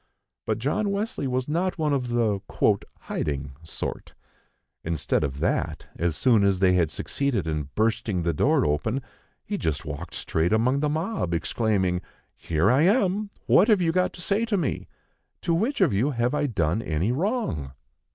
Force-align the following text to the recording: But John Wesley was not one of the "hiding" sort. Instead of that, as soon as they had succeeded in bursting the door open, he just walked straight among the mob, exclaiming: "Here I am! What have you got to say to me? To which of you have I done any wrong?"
But 0.47 0.57
John 0.57 0.89
Wesley 0.89 1.27
was 1.27 1.47
not 1.47 1.77
one 1.77 1.93
of 1.93 2.09
the 2.09 2.39
"hiding" 3.01 3.51
sort. 3.61 4.15
Instead 4.83 5.23
of 5.23 5.39
that, 5.41 5.89
as 5.95 6.15
soon 6.15 6.43
as 6.43 6.57
they 6.57 6.73
had 6.73 6.89
succeeded 6.89 7.45
in 7.45 7.69
bursting 7.75 8.23
the 8.23 8.33
door 8.33 8.65
open, 8.65 9.03
he 9.45 9.59
just 9.59 9.85
walked 9.85 10.15
straight 10.15 10.53
among 10.53 10.79
the 10.79 10.89
mob, 10.89 11.35
exclaiming: 11.35 12.01
"Here 12.35 12.71
I 12.71 12.81
am! 12.81 13.29
What 13.45 13.67
have 13.67 13.79
you 13.79 13.91
got 13.91 14.11
to 14.13 14.21
say 14.21 14.43
to 14.45 14.57
me? 14.57 14.87
To 15.41 15.53
which 15.53 15.81
of 15.81 15.93
you 15.93 16.09
have 16.09 16.33
I 16.33 16.47
done 16.47 16.81
any 16.81 17.11
wrong?" 17.11 17.73